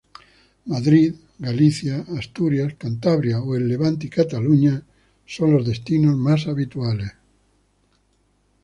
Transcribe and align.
Madrid, 0.71 1.13
Galicia, 1.45 1.97
Asturias, 2.21 2.73
Cantabria, 2.83 3.37
o 3.39 3.53
el 3.55 3.67
Levante 3.67 4.07
y 4.07 4.09
Cataluña 4.09 4.81
son 5.27 5.51
los 5.53 5.67
destinos 5.67 6.17
más 6.17 6.47
habituales. 6.47 7.11